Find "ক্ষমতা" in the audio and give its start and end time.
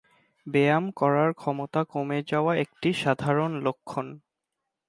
1.33-1.81